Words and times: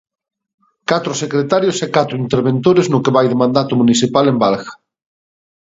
Catro 0.89 1.13
secretarios 1.23 1.77
e 1.85 1.87
catro 1.97 2.15
interventores 2.25 2.87
no 2.91 3.01
que 3.03 3.13
vai 3.15 3.25
de 3.29 3.39
mandato 3.43 3.73
municipal 3.81 4.25
en 4.27 4.37
Valga. 4.43 4.71